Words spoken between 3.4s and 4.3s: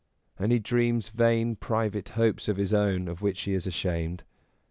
he is ashamed.